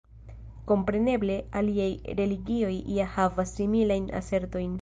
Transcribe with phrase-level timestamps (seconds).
[0.71, 1.87] Kompreneble aliaj
[2.21, 4.75] religioj ja havas similajn asertojn.